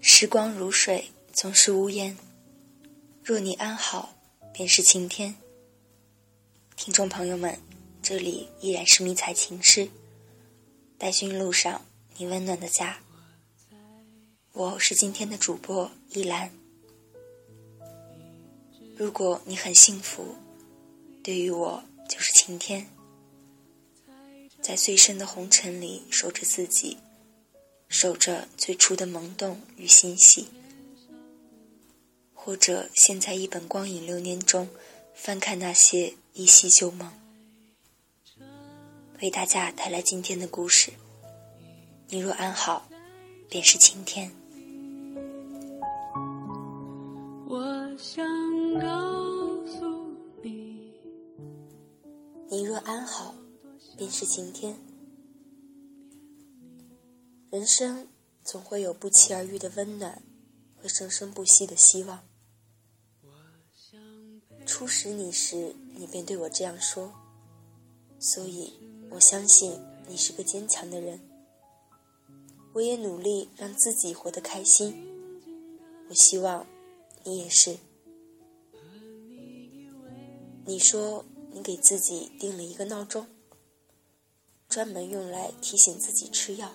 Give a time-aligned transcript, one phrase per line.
[0.00, 2.16] 时光如水，总是无言。
[3.22, 4.14] 若你安好，
[4.52, 5.34] 便是晴天。
[6.76, 7.58] 听众朋友们，
[8.00, 9.90] 这里依然是迷彩情诗，
[10.96, 11.82] 带寻路上
[12.16, 12.98] 你温暖的家。
[14.52, 16.50] 我是今天的主播依兰。
[18.96, 20.36] 如果你很幸福，
[21.22, 22.86] 对于我就是晴天。
[24.66, 26.96] 在最深的红尘里守着自己。
[27.88, 30.48] 守着最初的萌动与欣喜，
[32.34, 34.68] 或者先在一本光影流年中，
[35.14, 37.12] 翻看那些依稀旧梦，
[39.22, 40.90] 为大家带来今天的故事。
[42.08, 42.88] 你若安好，
[43.48, 44.32] 便是晴天。
[47.48, 48.26] 我想
[48.80, 48.88] 告
[49.64, 50.92] 诉你，
[52.50, 53.32] 你若安好，
[53.96, 54.78] 便是晴天。
[57.50, 58.06] 人生
[58.44, 60.22] 总会有不期而遇的温暖
[60.76, 62.20] 和生生不息的希望。
[64.66, 67.12] 初识你时，你便对我这样说，
[68.18, 68.74] 所以
[69.10, 71.20] 我相信你是个坚强的人。
[72.74, 74.92] 我也努力让自己活得开心，
[76.10, 76.66] 我希望
[77.24, 77.78] 你也是。
[80.66, 83.26] 你说你给自己定了一个闹钟，
[84.68, 86.70] 专门用来提醒自己吃药。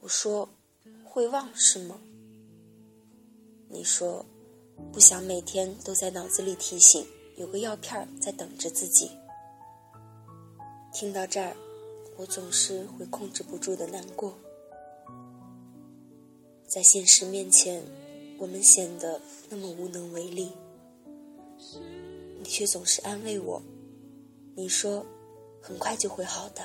[0.00, 0.48] 我说
[1.04, 2.00] ：“会忘是吗？”
[3.68, 4.24] 你说
[4.92, 9.10] ：“不想每天都在脑子里提醒，有个药片在等着自己。”
[10.92, 11.56] 听到这儿，
[12.16, 14.36] 我总是会控制不住的难过。
[16.66, 17.82] 在现实面前，
[18.38, 20.52] 我们显得那么无能为力，
[22.38, 23.62] 你却总是安慰我。
[24.54, 25.04] 你说
[25.64, 26.62] ：“很快就会好的。”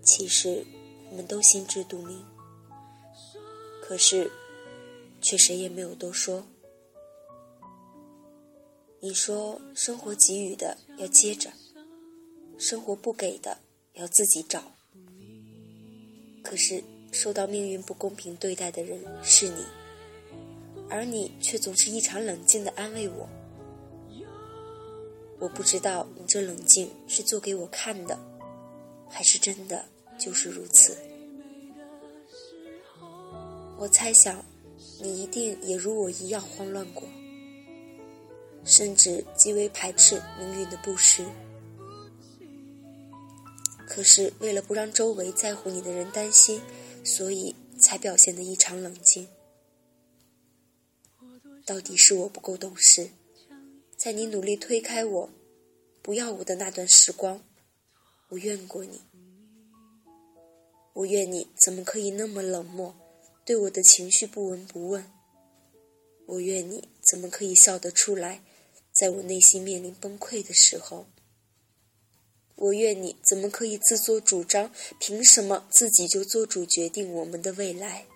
[0.00, 0.64] 其实。
[1.08, 2.26] 我们都心知肚明，
[3.80, 4.28] 可是，
[5.22, 6.44] 却谁也没有多说。
[8.98, 11.52] 你说生活给予的要接着，
[12.58, 13.58] 生活不给的
[13.92, 14.64] 要自己找。
[16.42, 16.82] 可是
[17.12, 19.64] 受到命运不公平对待的人是你，
[20.90, 23.28] 而你却总是异常冷静的安慰我。
[25.38, 28.18] 我不知道这冷静是做给我看的，
[29.08, 29.84] 还是真的。
[30.18, 30.96] 就是如此。
[33.76, 34.42] 我猜想，
[34.98, 37.06] 你一定也如我一样慌乱过，
[38.64, 41.22] 甚至极为排斥命运的不实。
[43.86, 46.62] 可是为了不让周围在乎你的人担心，
[47.04, 49.28] 所以才表现得异常冷静。
[51.66, 53.10] 到底是我不够懂事，
[53.98, 55.30] 在你努力推开我、
[56.06, 57.42] 不要我的那段时光，
[58.28, 59.00] 我怨过你。
[60.92, 62.94] 我怨你怎么可以那么冷漠，
[63.44, 65.10] 对我的情绪不闻不问。
[66.26, 68.40] 我怨你怎么可以笑得出来，
[68.92, 71.08] 在我内心面临崩溃的时候。
[72.54, 78.06] 我怨你怎么可以自作主张，凭什么自己就做主决定我们的未来？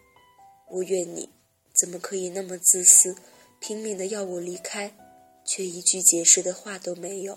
[0.69, 1.29] 我怨你
[1.75, 3.17] 怎么可以那么自私，
[3.59, 4.97] 拼命的要我离开，
[5.45, 7.37] 却一句解释的话都没有。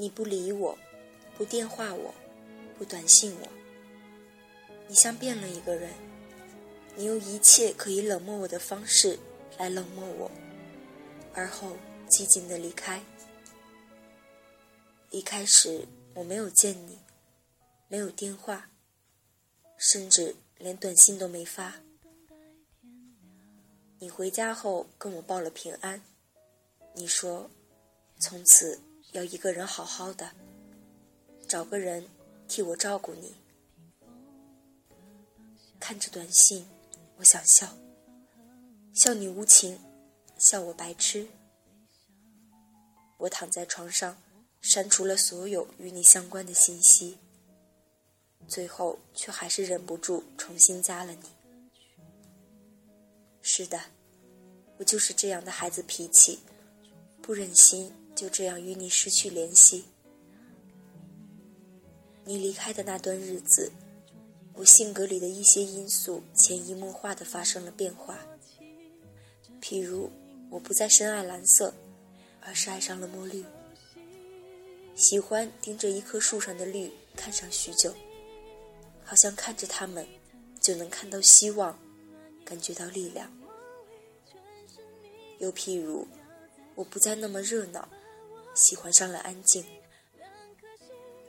[0.00, 0.78] 你不理我，
[1.36, 2.14] 不电话我。
[2.78, 3.48] 不短信我，
[4.88, 5.92] 你像变了一个人，
[6.96, 9.18] 你用一切可以冷漠我的方式
[9.58, 10.30] 来冷漠我，
[11.34, 11.76] 而后
[12.08, 13.04] 寂静的离开。
[15.10, 16.98] 离开时我没有见你，
[17.86, 18.70] 没有电话，
[19.76, 21.82] 甚至连短信都没发。
[23.98, 26.02] 你回家后跟我报了平安，
[26.94, 27.50] 你说
[28.18, 28.80] 从此
[29.12, 30.32] 要一个人好好的，
[31.48, 32.08] 找个人。
[32.48, 33.36] 替我照顾你，
[35.78, 36.66] 看着短信，
[37.18, 37.76] 我想笑，
[38.92, 39.78] 笑你无情，
[40.36, 41.28] 笑我白痴。
[43.18, 44.20] 我躺在床上，
[44.60, 47.18] 删除了所有与你相关的信息，
[48.48, 51.28] 最后却还是忍不住重新加了你。
[53.40, 53.80] 是的，
[54.78, 56.40] 我就是这样的孩子脾气，
[57.22, 59.84] 不忍心就这样与你失去联系。
[62.24, 63.72] 你离开的那段日子，
[64.54, 68.18] 我性格里的一些因素潜移默化的发生了变化。
[69.60, 70.10] 譬如，
[70.50, 71.72] 我不再深爱蓝色，
[72.40, 73.44] 而是爱上了墨绿。
[74.94, 77.94] 喜欢盯着一棵树上的绿看上许久，
[79.04, 80.06] 好像看着它们，
[80.60, 81.78] 就能看到希望，
[82.44, 83.30] 感觉到力量。
[85.38, 86.06] 又譬如，
[86.74, 87.88] 我不再那么热闹，
[88.54, 89.64] 喜欢上了安静。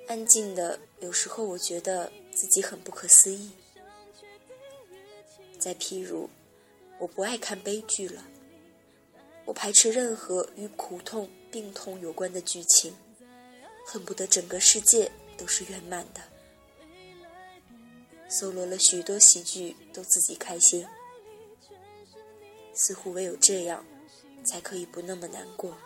[0.07, 3.51] 安静的，有时候我觉得自己很不可思议。
[5.59, 6.29] 再譬如，
[6.99, 8.23] 我不爱看悲剧了，
[9.45, 12.95] 我排斥任何与苦痛、病痛有关的剧情，
[13.85, 16.21] 恨不得整个世界都是圆满的。
[18.27, 20.87] 搜罗了许多喜剧，都自己开心，
[22.73, 23.85] 似乎唯有这样，
[24.43, 25.77] 才可以不那么难过。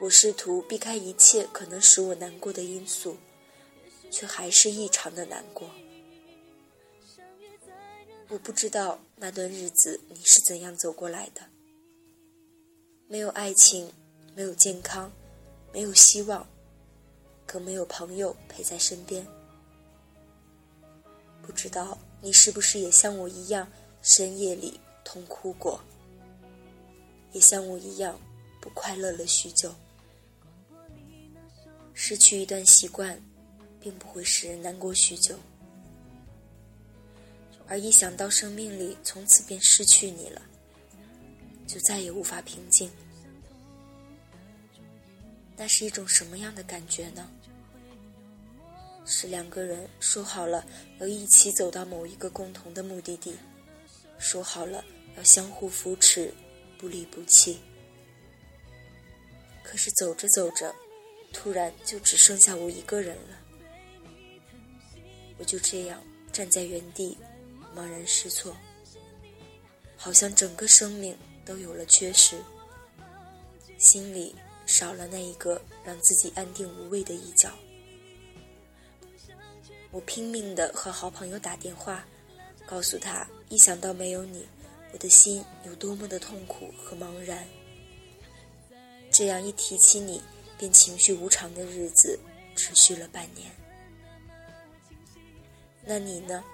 [0.00, 3.16] 我试图避开一切可能使我难过的因素，
[4.10, 5.70] 却还是异常的难过。
[8.28, 11.42] 我不知道那段日子你是怎样走过来的，
[13.06, 13.92] 没有爱情，
[14.34, 15.12] 没有健康，
[15.72, 16.48] 没有希望，
[17.46, 19.26] 更没有朋友陪在身边。
[21.42, 23.70] 不知道你是不是也像我一样，
[24.00, 24.80] 深夜里
[25.12, 25.78] 痛哭过，
[27.32, 28.18] 也像我一样
[28.62, 29.74] 不快乐了许久。
[31.92, 33.22] 失去一段习惯，
[33.78, 35.38] 并不会使人难过许久，
[37.68, 40.40] 而一想到生命里从此便失去你了，
[41.66, 42.90] 就再也无法平静。
[45.58, 47.28] 那是一种什么样的感觉呢？
[49.04, 50.64] 是两个人说好了
[51.00, 53.36] 要一起走到某一个共同的目的地，
[54.18, 54.82] 说好了
[55.16, 56.32] 要相互扶持，
[56.78, 57.60] 不离不弃。
[59.62, 60.74] 可是走着走着。
[61.34, 63.38] 突然就只剩下我一个人了，
[65.38, 65.98] 我就这样
[66.30, 67.16] 站在原地，
[67.74, 68.54] 茫然失措，
[69.96, 72.36] 好像整个生命都有了缺失，
[73.78, 74.34] 心里
[74.66, 77.50] 少了那一个让自己安定无畏的一角。
[79.90, 82.06] 我拼命的和好朋友打电话，
[82.66, 84.46] 告诉他，一想到没有你，
[84.92, 87.46] 我的心有多么的痛苦和茫然。
[89.10, 90.22] 这样一提起你。
[90.58, 92.16] 便情绪无常的日子
[92.54, 93.50] 持续了半年。
[95.84, 96.44] 那你呢？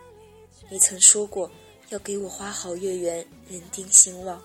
[0.70, 1.50] 你曾说过
[1.90, 4.42] 要给我花好月圆，人丁兴旺。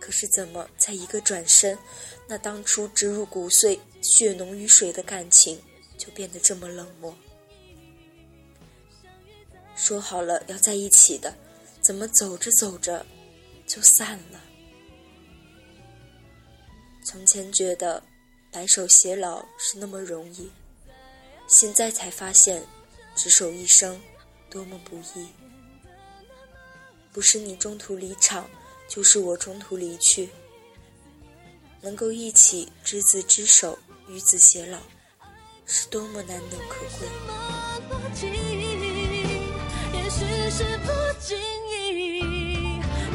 [0.00, 1.78] 可是怎么才一个转身，
[2.26, 5.60] 那当初植入骨髓、血浓于水的感情
[5.98, 7.14] 就变得这么冷漠？
[9.76, 11.36] 说好了要在一起的，
[11.84, 13.06] 怎么走着走着
[13.66, 14.40] 就散了？
[17.04, 18.02] 从前觉得。
[18.50, 20.48] 白首偕老是那么容易，
[21.48, 22.64] 现在才发现，
[23.16, 24.00] 执手一生
[24.48, 25.26] 多么不易。
[27.12, 28.48] 不是你中途离场，
[28.86, 30.30] 就是我中途离去。
[31.80, 33.76] 能够一起执子之手，
[34.06, 34.78] 与子偕老，
[35.66, 37.08] 是多么难能可贵。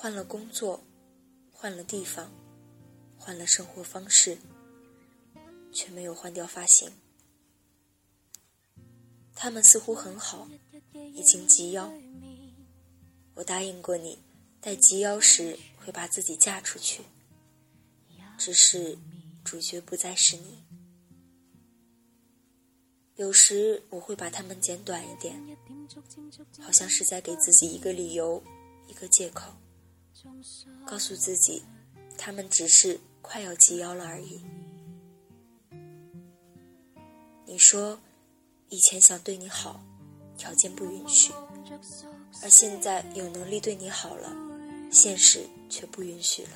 [0.00, 0.84] 换了工作，
[1.50, 2.30] 换了地方，
[3.18, 4.38] 换了生活方式，
[5.72, 6.92] 却没有换掉发型。
[9.34, 10.48] 他们似乎很好，
[10.92, 11.92] 已经及腰。
[13.34, 14.20] 我答应过你，
[14.60, 17.02] 待及腰时会把自己嫁出去。
[18.38, 18.96] 只是
[19.42, 20.62] 主角不再是你。
[23.16, 25.44] 有时我会把它们剪短一点，
[26.60, 28.40] 好像是在给自己一个理由，
[28.86, 29.52] 一个借口，
[30.86, 31.62] 告诉自己，
[32.16, 34.42] 他们只是快要及腰了而已。
[37.46, 38.00] 你说，
[38.68, 39.80] 以前想对你好，
[40.36, 41.32] 条件不允许，
[42.42, 44.34] 而现在有能力对你好了，
[44.90, 46.50] 现实却不允许了。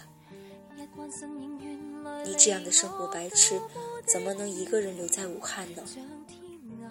[2.25, 3.61] 你这样的生活白痴，
[4.07, 5.83] 怎么能一个人留在武汉呢？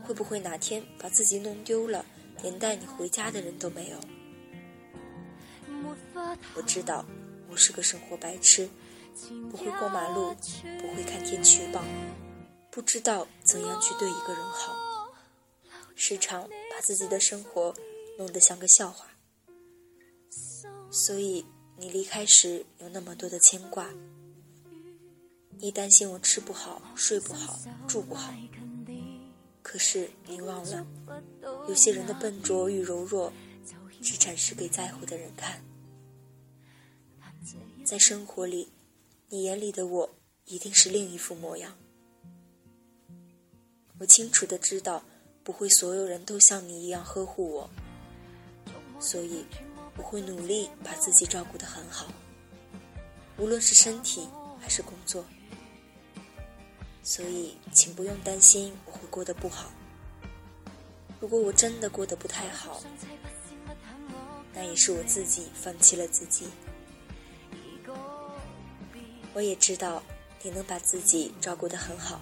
[0.04, 2.06] 会不会哪天把自己弄丢了，
[2.42, 4.00] 连带你回家的人都没有？
[6.56, 7.06] 我知道，
[7.50, 8.70] 我是个生活白痴，
[9.50, 10.36] 不会过马路，
[10.80, 11.84] 不会看天气预报，
[12.70, 14.76] 不知道怎样去对一个人好，
[15.96, 17.74] 时常把自己的生活
[18.18, 19.08] 弄得像个笑话。
[20.92, 21.46] 所以
[21.78, 23.90] 你离开时有那么多的牵挂，
[25.58, 28.34] 你担心我吃不好、睡不好、住不好。
[29.64, 30.86] 可是你忘了，
[31.70, 33.32] 有些人的笨拙与柔弱，
[34.02, 35.64] 只展示给在乎的人看。
[37.92, 38.72] 在生活里，
[39.28, 40.10] 你眼里的我
[40.46, 41.76] 一定是另一副模样。
[44.00, 45.04] 我清楚的知道，
[45.44, 47.70] 不会所有人都像你一样呵护我，
[48.98, 49.44] 所以
[49.98, 52.08] 我会努力把自己照顾得很好，
[53.38, 54.26] 无论是身体
[54.58, 55.26] 还是工作。
[57.04, 59.70] 所以，请不用担心我会过得不好。
[61.20, 62.82] 如果我真的过得不太好，
[64.54, 66.48] 那也是我自己放弃了自己。
[69.34, 70.04] 我也知道
[70.42, 72.22] 你能把自己照顾得很好，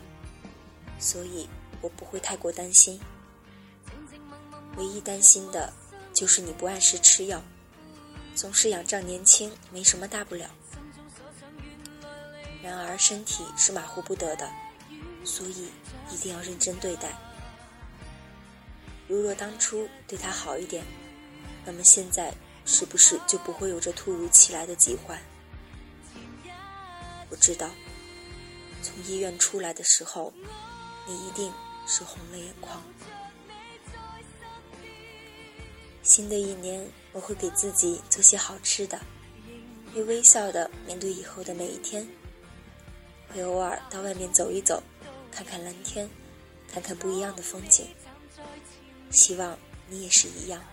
[1.00, 1.48] 所以
[1.82, 3.00] 我不会太过担心。
[4.78, 5.74] 唯一担心的
[6.14, 7.42] 就是你不按时吃药，
[8.36, 10.50] 总是仰仗年轻，没什么大不了。
[12.62, 14.50] 然而身体是马虎不得的，
[15.26, 15.70] 所以
[16.12, 17.18] 一定要认真对待。
[19.08, 20.86] 如若当初对他好一点，
[21.66, 22.32] 那么现在
[22.66, 25.20] 是不是就不会有这突如其来的疾患？
[27.30, 27.70] 我知道，
[28.82, 30.34] 从医院出来的时候，
[31.08, 31.54] 你一定
[31.88, 32.82] 是红了眼眶。
[36.02, 39.00] 新的一年，我会给自己做些好吃的，
[39.94, 42.08] 会微笑的面对以后的每一天，
[43.32, 44.82] 会偶尔到外面走一走，
[45.32, 46.10] 看看蓝天，
[46.72, 47.88] 看看不一样的风景。
[49.12, 49.56] 希望
[49.88, 50.64] 你也是一样。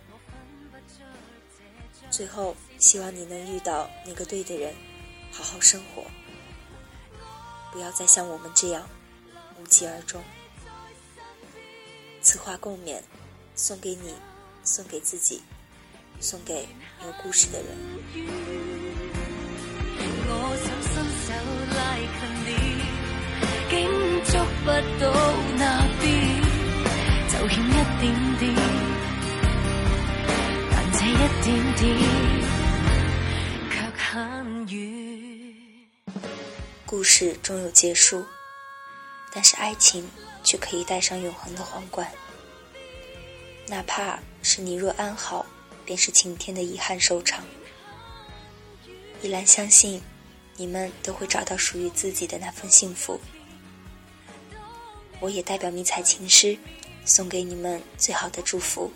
[2.10, 4.75] 最后，希望你能遇到那个对的人，
[5.30, 6.04] 好好生活。
[7.76, 8.83] 不要再像我们这样
[9.61, 10.25] 无疾而终。
[12.23, 13.02] 此话共勉，
[13.54, 14.14] 送给你，
[14.64, 15.42] 送给自己，
[16.18, 16.66] 送给
[17.04, 17.68] 有故事的人。
[20.28, 21.35] 我想伸手
[21.76, 21.78] 拉
[22.16, 22.33] 近
[23.68, 23.76] 竟
[24.25, 24.33] 捉
[24.64, 25.04] 不到
[25.59, 25.62] 那
[26.00, 26.04] 边，
[27.28, 28.04] 就欠一点
[28.38, 28.42] 点，
[30.73, 31.12] 但这一
[31.45, 31.85] 点点
[37.06, 38.26] 事终有结束，
[39.32, 40.10] 但是爱情
[40.42, 42.10] 却可以戴上永恒的皇冠。
[43.68, 45.46] 哪怕是你若安好，
[45.84, 47.44] 便是晴天的遗憾收场。
[49.22, 50.02] 依然相信，
[50.56, 53.20] 你们都会找到属于自己的那份幸福。
[55.20, 56.58] 我也代表迷彩情诗，
[57.04, 58.92] 送给你们最好的祝福。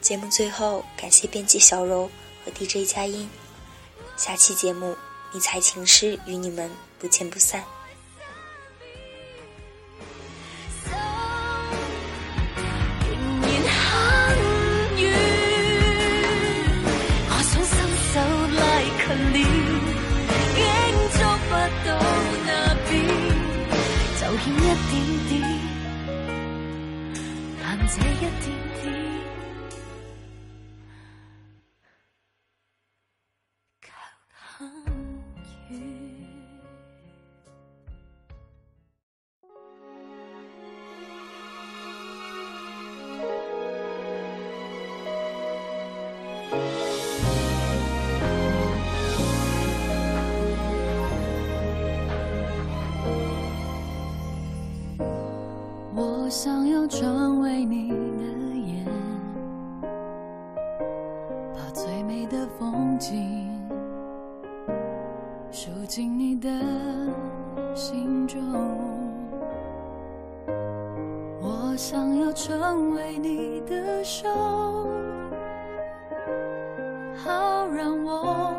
[0.00, 2.10] 节目最后，感谢编辑小柔
[2.44, 3.28] 和 DJ 佳音。
[4.16, 4.96] 下期节目。
[5.34, 7.60] 迷彩情诗与你们不见不散。
[17.26, 17.74] 我想伸
[18.12, 18.14] 手
[18.54, 18.62] 拉
[18.94, 19.36] 近了，
[20.54, 20.56] 竟
[21.10, 21.50] 捉不
[21.84, 21.88] 到
[22.46, 22.48] 那
[22.88, 22.92] 边，
[24.20, 24.56] 就欠一
[24.88, 24.94] 点
[25.28, 25.32] 点，
[27.60, 28.46] 但这一点
[67.74, 68.40] 心中。
[71.40, 74.28] 我想要成为你的手，
[77.16, 78.54] 好让我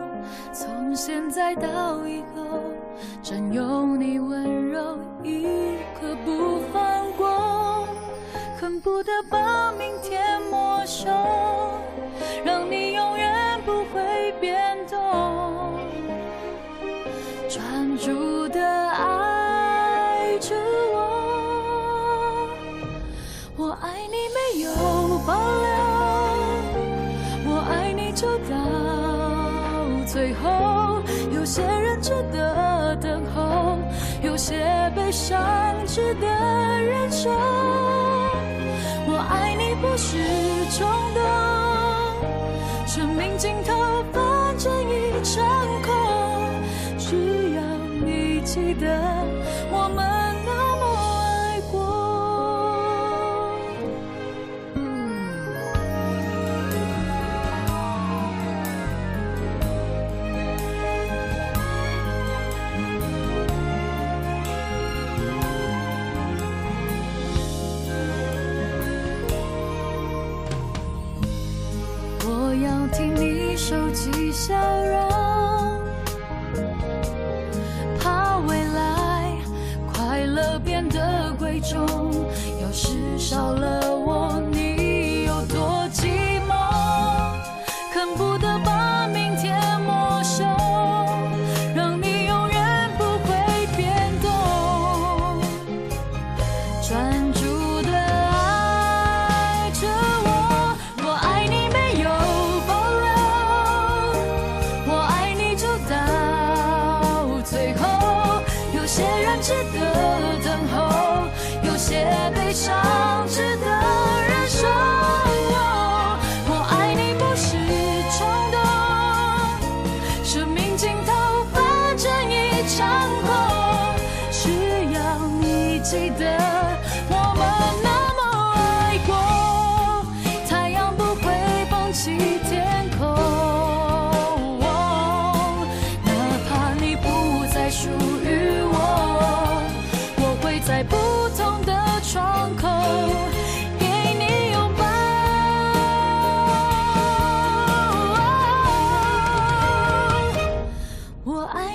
[0.51, 2.60] 从现在到以后
[3.24, 7.88] 占有你温柔一刻不放过。
[8.60, 11.10] 恨不得把明天没收，
[12.43, 12.93] 让你
[31.55, 33.77] 些人值得等候，
[34.21, 34.59] 有些
[34.93, 35.39] 悲伤
[35.88, 37.29] 值得忍受。
[39.07, 40.17] 我爱你不是
[40.77, 40.85] 冲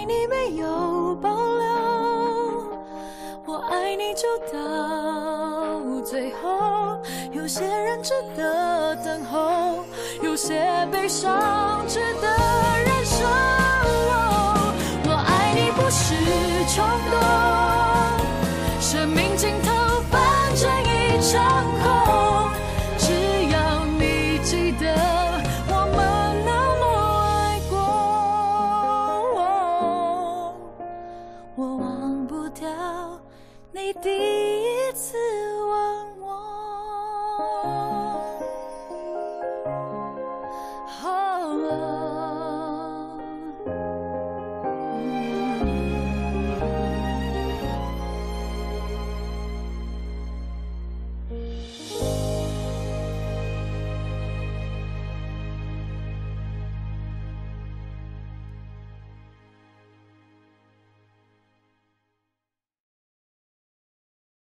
[0.01, 1.67] 爱你没有保留
[3.45, 6.99] 我爱你就到最后
[7.33, 9.85] 有些人值得等候
[10.23, 10.59] 有些
[10.91, 12.29] 悲伤值得
[12.87, 13.27] 忍受。
[15.05, 16.15] 我爱你不是
[16.75, 17.21] 冲动
[18.81, 22.30] 生命尽头反正一场空。
[33.93, 34.30] deep.